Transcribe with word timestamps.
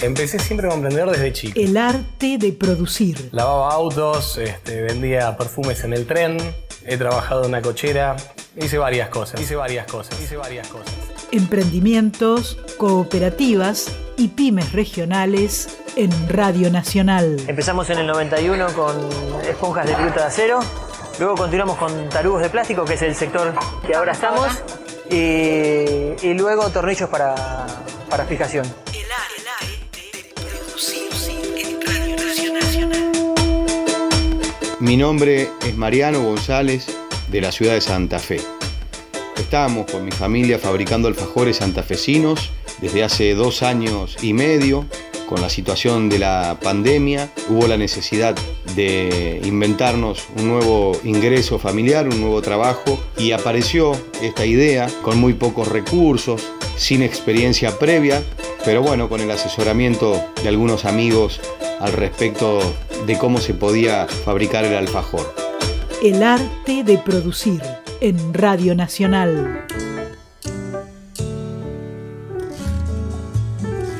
Empecé 0.00 0.38
siempre 0.38 0.68
como 0.68 0.76
emprendedor 0.76 1.10
desde 1.10 1.32
chico. 1.32 1.58
El 1.58 1.76
arte 1.76 2.38
de 2.38 2.52
producir. 2.52 3.30
Lavaba 3.32 3.72
autos, 3.72 4.38
este, 4.38 4.82
vendía 4.82 5.36
perfumes 5.36 5.82
en 5.82 5.92
el 5.92 6.06
tren, 6.06 6.38
he 6.86 6.96
trabajado 6.96 7.42
en 7.42 7.48
una 7.48 7.62
cochera, 7.62 8.14
hice 8.56 8.78
varias 8.78 9.08
cosas, 9.08 9.40
hice 9.40 9.56
varias 9.56 9.90
cosas, 9.90 10.20
hice 10.22 10.36
varias 10.36 10.68
cosas. 10.68 10.94
Emprendimientos, 11.32 12.58
cooperativas 12.76 13.88
y 14.16 14.28
pymes 14.28 14.72
regionales 14.72 15.78
en 15.96 16.10
Radio 16.28 16.70
Nacional. 16.70 17.36
Empezamos 17.48 17.90
en 17.90 17.98
el 17.98 18.06
91 18.06 18.66
con 18.74 18.94
esponjas 19.48 19.84
de 19.84 19.96
viruta 19.96 20.20
de 20.20 20.26
acero, 20.26 20.60
luego 21.18 21.34
continuamos 21.34 21.76
con 21.76 22.08
tarugos 22.08 22.40
de 22.42 22.50
plástico, 22.50 22.84
que 22.84 22.94
es 22.94 23.02
el 23.02 23.16
sector 23.16 23.52
que 23.84 23.96
ahora 23.96 24.12
estamos, 24.12 24.46
y, 25.10 26.24
y 26.24 26.34
luego 26.34 26.70
tornillos 26.70 27.08
para, 27.08 27.66
para 28.08 28.24
fijación. 28.26 28.64
Mi 34.80 34.96
nombre 34.96 35.50
es 35.66 35.76
Mariano 35.76 36.22
González 36.22 36.86
de 37.32 37.40
la 37.40 37.50
ciudad 37.50 37.72
de 37.72 37.80
Santa 37.80 38.20
Fe. 38.20 38.40
Estábamos 39.36 39.90
con 39.90 40.04
mi 40.04 40.12
familia 40.12 40.60
fabricando 40.60 41.08
alfajores 41.08 41.56
santafesinos 41.56 42.52
desde 42.80 43.02
hace 43.02 43.34
dos 43.34 43.64
años 43.64 44.16
y 44.22 44.34
medio. 44.34 44.86
Con 45.28 45.40
la 45.40 45.48
situación 45.48 46.08
de 46.08 46.20
la 46.20 46.58
pandemia 46.62 47.28
hubo 47.48 47.66
la 47.66 47.76
necesidad 47.76 48.36
de 48.76 49.40
inventarnos 49.44 50.26
un 50.36 50.46
nuevo 50.46 50.92
ingreso 51.02 51.58
familiar, 51.58 52.08
un 52.08 52.20
nuevo 52.20 52.40
trabajo 52.40 53.00
y 53.18 53.32
apareció 53.32 53.96
esta 54.22 54.46
idea 54.46 54.88
con 55.02 55.18
muy 55.18 55.34
pocos 55.34 55.66
recursos, 55.66 56.52
sin 56.76 57.02
experiencia 57.02 57.76
previa, 57.80 58.22
pero 58.64 58.80
bueno, 58.82 59.08
con 59.08 59.20
el 59.20 59.30
asesoramiento 59.32 60.24
de 60.40 60.48
algunos 60.48 60.84
amigos 60.84 61.40
al 61.80 61.92
respecto 61.92 62.60
de 63.06 63.18
cómo 63.18 63.38
se 63.38 63.54
podía 63.54 64.06
fabricar 64.06 64.64
el 64.64 64.74
alfajor. 64.74 65.34
El 66.02 66.22
arte 66.22 66.84
de 66.84 66.98
producir 66.98 67.62
en 68.00 68.34
Radio 68.34 68.74
Nacional. 68.74 69.66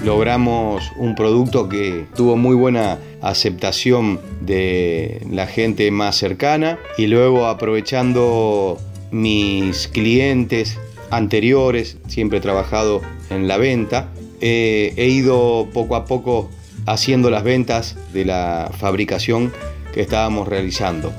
logramos 0.08 0.90
un 0.96 1.14
producto 1.14 1.68
que 1.68 2.06
tuvo 2.16 2.34
muy 2.34 2.56
buena 2.56 2.98
aceptación 3.20 4.18
de 4.40 5.20
la 5.30 5.46
gente 5.46 5.90
más 5.90 6.16
cercana 6.16 6.78
y 6.96 7.08
luego 7.08 7.46
aprovechando 7.46 8.78
mis 9.10 9.88
clientes 9.88 10.78
anteriores, 11.10 11.98
siempre 12.06 12.38
he 12.38 12.40
trabajado 12.40 13.02
en 13.28 13.48
la 13.48 13.58
venta, 13.58 14.08
eh, 14.40 14.94
he 14.96 15.08
ido 15.08 15.68
poco 15.74 15.94
a 15.94 16.06
poco 16.06 16.48
haciendo 16.92 17.30
las 17.30 17.44
ventas 17.44 17.96
de 18.12 18.24
la 18.24 18.70
fabricación 18.78 19.52
que 19.92 20.00
estábamos 20.00 20.48
realizando. 20.48 21.12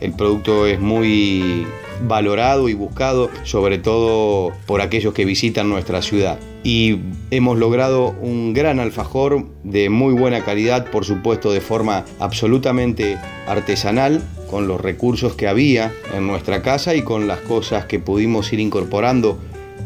El 0.00 0.12
producto 0.12 0.66
es 0.66 0.80
muy 0.80 1.66
valorado 2.06 2.68
y 2.68 2.74
buscado, 2.74 3.30
sobre 3.44 3.78
todo 3.78 4.52
por 4.66 4.80
aquellos 4.80 5.14
que 5.14 5.24
visitan 5.24 5.68
nuestra 5.68 6.02
ciudad. 6.02 6.38
Y 6.64 6.98
hemos 7.30 7.58
logrado 7.58 8.14
un 8.20 8.52
gran 8.52 8.80
alfajor 8.80 9.46
de 9.62 9.90
muy 9.90 10.14
buena 10.14 10.44
calidad, 10.44 10.90
por 10.90 11.04
supuesto 11.04 11.52
de 11.52 11.60
forma 11.60 12.04
absolutamente 12.18 13.18
artesanal, 13.46 14.22
con 14.50 14.68
los 14.68 14.80
recursos 14.80 15.34
que 15.34 15.48
había 15.48 15.92
en 16.14 16.26
nuestra 16.26 16.62
casa 16.62 16.94
y 16.94 17.02
con 17.02 17.26
las 17.26 17.40
cosas 17.40 17.86
que 17.86 17.98
pudimos 17.98 18.52
ir 18.52 18.60
incorporando 18.60 19.38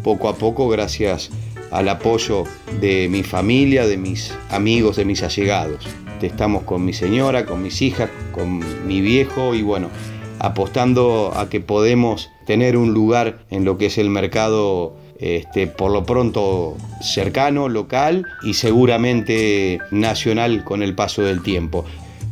poco 0.02 0.28
a 0.28 0.36
poco 0.36 0.68
gracias 0.68 1.30
al 1.76 1.90
apoyo 1.90 2.44
de 2.80 3.06
mi 3.10 3.22
familia, 3.22 3.86
de 3.86 3.98
mis 3.98 4.32
amigos, 4.50 4.96
de 4.96 5.04
mis 5.04 5.22
allegados. 5.22 5.86
Estamos 6.22 6.62
con 6.62 6.84
mi 6.84 6.94
señora, 6.94 7.44
con 7.44 7.62
mis 7.62 7.82
hijas, 7.82 8.08
con 8.32 8.64
mi 8.86 9.02
viejo 9.02 9.54
y 9.54 9.60
bueno, 9.60 9.90
apostando 10.38 11.32
a 11.36 11.50
que 11.50 11.60
podemos 11.60 12.30
tener 12.46 12.78
un 12.78 12.94
lugar 12.94 13.40
en 13.50 13.66
lo 13.66 13.76
que 13.76 13.86
es 13.86 13.98
el 13.98 14.08
mercado 14.08 14.96
este, 15.18 15.66
por 15.66 15.90
lo 15.90 16.04
pronto 16.04 16.76
cercano, 17.02 17.68
local 17.68 18.24
y 18.42 18.54
seguramente 18.54 19.78
nacional 19.90 20.64
con 20.64 20.82
el 20.82 20.94
paso 20.94 21.22
del 21.22 21.42
tiempo. 21.42 21.84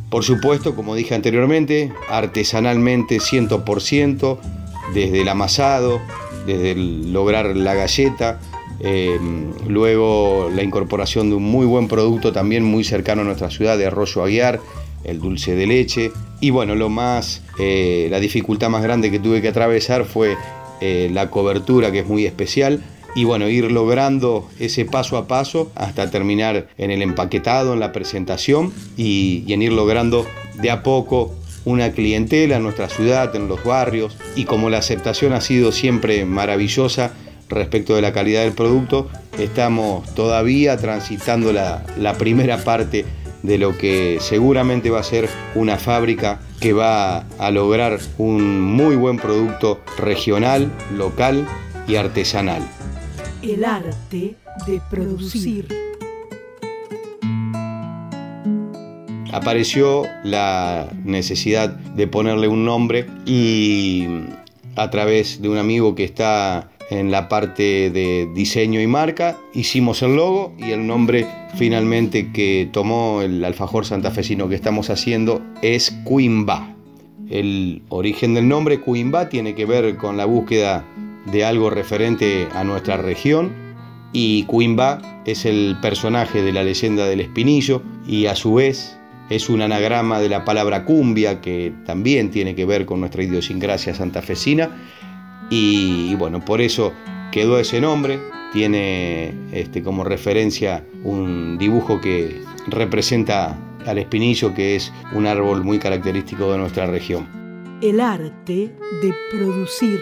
Por 0.09 0.23
supuesto, 0.23 0.75
como 0.75 0.95
dije 0.95 1.13
anteriormente, 1.13 1.91
artesanalmente 2.09 3.17
100%, 3.17 4.39
desde 4.93 5.21
el 5.21 5.27
amasado, 5.29 6.01
desde 6.47 6.71
el 6.71 7.13
lograr 7.13 7.55
la 7.55 7.75
galleta, 7.75 8.39
eh, 8.79 9.19
luego 9.67 10.49
la 10.53 10.63
incorporación 10.63 11.29
de 11.29 11.35
un 11.35 11.43
muy 11.43 11.65
buen 11.65 11.87
producto 11.87 12.31
también 12.33 12.63
muy 12.63 12.83
cercano 12.83 13.21
a 13.21 13.25
nuestra 13.25 13.49
ciudad 13.49 13.77
de 13.77 13.87
Arroyo 13.87 14.23
Aguiar, 14.23 14.59
el 15.03 15.19
dulce 15.19 15.55
de 15.55 15.67
leche. 15.67 16.11
Y 16.41 16.49
bueno, 16.49 16.75
lo 16.75 16.89
más, 16.89 17.41
eh, 17.59 18.07
la 18.11 18.19
dificultad 18.19 18.69
más 18.69 18.83
grande 18.83 19.11
que 19.11 19.19
tuve 19.19 19.41
que 19.41 19.47
atravesar 19.49 20.05
fue 20.05 20.35
eh, 20.81 21.09
la 21.11 21.29
cobertura, 21.29 21.91
que 21.91 21.99
es 21.99 22.07
muy 22.07 22.25
especial. 22.25 22.83
Y 23.15 23.23
bueno, 23.23 23.47
ir 23.47 23.71
logrando 23.71 24.49
ese 24.59 24.83
paso 24.83 25.15
a 25.15 25.25
paso 25.25 25.71
hasta 25.75 26.11
terminar 26.11 26.67
en 26.77 26.91
el 26.91 27.01
empaquetado, 27.01 27.73
en 27.73 27.79
la 27.79 27.93
presentación 27.93 28.73
y, 28.97 29.45
y 29.47 29.53
en 29.53 29.61
ir 29.61 29.71
logrando 29.71 30.25
de 30.61 30.69
a 30.69 30.83
poco 30.83 31.33
una 31.63 31.91
clientela 31.91 32.57
en 32.57 32.63
nuestra 32.63 32.89
ciudad, 32.89 33.33
en 33.35 33.47
los 33.47 33.63
barrios. 33.63 34.17
Y 34.35 34.43
como 34.43 34.69
la 34.69 34.79
aceptación 34.79 35.31
ha 35.31 35.39
sido 35.39 35.71
siempre 35.71 36.25
maravillosa, 36.25 37.13
respecto 37.49 37.95
de 37.95 38.01
la 38.01 38.13
calidad 38.13 38.43
del 38.43 38.53
producto, 38.53 39.09
estamos 39.37 40.13
todavía 40.15 40.77
transitando 40.77 41.53
la, 41.53 41.83
la, 41.97 42.15
primera 42.15 42.63
parte 42.63 43.05
de 43.43 43.57
lo 43.57 43.77
que 43.77 44.17
seguramente 44.21 44.89
va 44.89 44.99
a 44.99 45.03
ser 45.03 45.29
una 45.53 45.77
fábrica 45.77 46.39
que 46.59 46.73
va 46.73 47.25
a 47.37 47.51
lograr 47.51 47.99
un 48.17 48.61
muy 48.61 48.95
buen 48.95 49.17
producto 49.17 49.81
regional, 49.97 50.71
local 50.95 51.45
y 51.87 51.95
artesanal. 51.95 52.63
El 53.41 53.63
arte 53.63 54.35
de 54.65 54.81
producir. 54.89 55.67
Apareció 59.31 60.03
la 60.23 60.87
necesidad 61.03 61.69
de 61.69 62.07
ponerle 62.07 62.47
un 62.47 62.65
nombre 62.65 63.05
y 63.25 64.07
a 64.75 64.89
través 64.89 65.41
de 65.41 65.49
un 65.49 65.57
amigo 65.57 65.93
que 65.93 66.03
está 66.03 66.69
en 66.89 67.11
la 67.11 67.27
parte 67.29 67.89
de 67.89 68.29
diseño 68.33 68.81
y 68.81 68.87
marca, 68.87 69.37
hicimos 69.53 70.01
el 70.03 70.15
logo 70.15 70.53
y 70.57 70.71
el 70.71 70.85
nombre 70.85 71.27
finalmente 71.55 72.31
que 72.31 72.69
tomó 72.71 73.21
el 73.21 73.43
alfajor 73.43 73.85
santafesino 73.85 74.47
que 74.49 74.55
estamos 74.55 74.89
haciendo 74.89 75.41
es 75.61 75.91
Cuimba. 76.03 76.75
El 77.29 77.81
origen 77.89 78.35
del 78.35 78.47
nombre 78.47 78.81
Cuimba 78.81 79.29
tiene 79.29 79.55
que 79.55 79.65
ver 79.65 79.97
con 79.97 80.15
la 80.17 80.25
búsqueda 80.25 80.85
de 81.25 81.43
algo 81.43 81.71
referente 81.71 82.47
a 82.53 82.63
nuestra 82.63 82.97
región 82.97 83.51
y 84.13 84.43
Cuimba 84.43 85.23
es 85.25 85.45
el 85.45 85.77
personaje 85.81 86.43
de 86.43 86.53
la 86.53 86.63
leyenda 86.63 87.05
del 87.07 87.21
espinillo 87.21 87.81
y 88.07 88.27
a 88.27 88.35
su 88.35 88.53
vez 88.53 88.97
es 89.31 89.49
un 89.49 89.63
anagrama 89.63 90.19
de 90.19 90.29
la 90.29 90.45
palabra 90.45 90.85
cumbia 90.85 91.41
que 91.41 91.73
también 91.85 92.29
tiene 92.29 92.53
que 92.53 92.65
ver 92.65 92.85
con 92.85 92.99
nuestra 92.99 93.23
idiosincrasia 93.23 93.95
santafesina 93.95 94.69
y, 95.49 96.15
bueno, 96.15 96.43
por 96.43 96.61
eso 96.61 96.93
quedó 97.31 97.59
ese 97.59 97.81
nombre, 97.81 98.19
tiene 98.53 99.33
este, 99.51 99.83
como 99.83 100.03
referencia 100.03 100.85
un 101.03 101.57
dibujo 101.57 101.99
que 101.99 102.41
representa 102.67 103.57
al 103.85 103.97
espinillo, 103.97 104.53
que 104.53 104.75
es 104.75 104.91
un 105.13 105.27
árbol 105.27 105.63
muy 105.63 105.79
característico 105.79 106.51
de 106.51 106.57
nuestra 106.57 106.85
región. 106.87 107.27
El 107.81 107.99
arte 107.99 108.71
de 109.01 109.13
producir. 109.31 109.99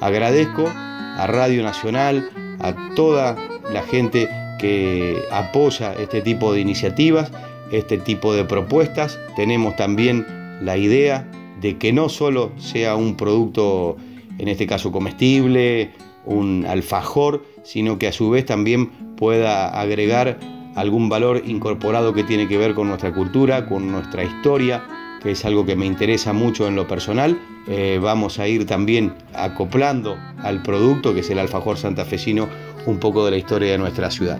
Agradezco 0.00 0.68
a 0.68 1.26
Radio 1.28 1.62
Nacional, 1.62 2.28
a 2.58 2.74
toda 2.94 3.36
la 3.72 3.82
gente 3.82 4.28
que 4.58 5.22
apoya 5.30 5.94
este 5.94 6.20
tipo 6.20 6.52
de 6.52 6.60
iniciativas, 6.60 7.30
este 7.70 7.98
tipo 7.98 8.34
de 8.34 8.44
propuestas. 8.44 9.18
Tenemos 9.36 9.76
también 9.76 10.26
la 10.60 10.76
idea 10.76 11.26
de 11.64 11.78
que 11.78 11.94
no 11.94 12.10
solo 12.10 12.52
sea 12.58 12.94
un 12.94 13.16
producto, 13.16 13.96
en 14.36 14.48
este 14.48 14.66
caso 14.66 14.92
comestible, 14.92 15.92
un 16.26 16.66
alfajor, 16.68 17.42
sino 17.62 17.98
que 17.98 18.06
a 18.06 18.12
su 18.12 18.28
vez 18.28 18.44
también 18.44 18.90
pueda 19.16 19.80
agregar 19.80 20.38
algún 20.74 21.08
valor 21.08 21.42
incorporado 21.46 22.12
que 22.12 22.22
tiene 22.22 22.48
que 22.48 22.58
ver 22.58 22.74
con 22.74 22.88
nuestra 22.88 23.14
cultura, 23.14 23.64
con 23.64 23.90
nuestra 23.90 24.24
historia, 24.24 24.84
que 25.22 25.30
es 25.30 25.42
algo 25.46 25.64
que 25.64 25.74
me 25.74 25.86
interesa 25.86 26.34
mucho 26.34 26.68
en 26.68 26.76
lo 26.76 26.86
personal. 26.86 27.40
Eh, 27.66 27.98
vamos 27.98 28.38
a 28.38 28.46
ir 28.46 28.66
también 28.66 29.14
acoplando 29.32 30.18
al 30.42 30.60
producto, 30.60 31.14
que 31.14 31.20
es 31.20 31.30
el 31.30 31.38
alfajor 31.38 31.78
santafesino, 31.78 32.46
un 32.84 32.98
poco 32.98 33.24
de 33.24 33.30
la 33.30 33.36
historia 33.38 33.72
de 33.72 33.78
nuestra 33.78 34.10
ciudad. 34.10 34.38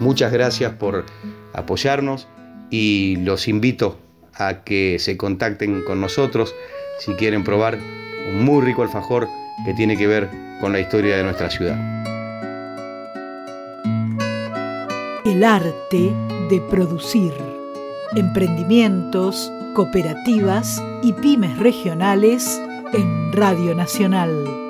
Muchas 0.00 0.32
gracias 0.32 0.72
por 0.72 1.06
apoyarnos 1.52 2.26
y 2.68 3.14
los 3.20 3.46
invito 3.46 4.01
a 4.34 4.62
que 4.64 4.98
se 4.98 5.16
contacten 5.16 5.82
con 5.82 6.00
nosotros 6.00 6.54
si 6.98 7.12
quieren 7.14 7.44
probar 7.44 7.78
un 8.28 8.44
muy 8.44 8.64
rico 8.64 8.82
alfajor 8.82 9.28
que 9.64 9.74
tiene 9.74 9.96
que 9.96 10.06
ver 10.06 10.28
con 10.60 10.72
la 10.72 10.80
historia 10.80 11.16
de 11.16 11.24
nuestra 11.24 11.50
ciudad. 11.50 11.76
El 15.24 15.44
arte 15.44 16.12
de 16.50 16.60
producir. 16.70 17.32
Emprendimientos, 18.14 19.50
cooperativas 19.74 20.82
y 21.02 21.12
pymes 21.14 21.58
regionales 21.58 22.60
en 22.92 23.32
Radio 23.32 23.74
Nacional. 23.74 24.61